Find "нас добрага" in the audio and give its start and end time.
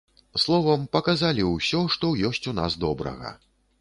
2.61-3.37